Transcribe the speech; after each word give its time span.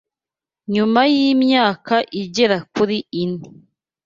Nyuma 0.73 1.01
y’imyaka 1.13 1.95
igera 2.21 2.57
kuri 2.73 2.97
ine 3.21 3.43